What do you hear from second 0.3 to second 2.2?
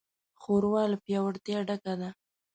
ښوروا له پیاوړتیا ډکه ده.